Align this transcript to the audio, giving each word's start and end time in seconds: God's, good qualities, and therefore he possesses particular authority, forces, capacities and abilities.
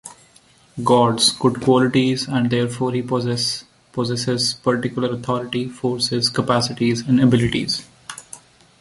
God's, 0.83 1.31
good 1.33 1.61
qualities, 1.61 2.27
and 2.27 2.49
therefore 2.49 2.91
he 2.91 3.03
possesses 3.03 4.53
particular 4.55 5.11
authority, 5.13 5.69
forces, 5.69 6.27
capacities 6.27 7.01
and 7.01 7.21
abilities. 7.21 7.85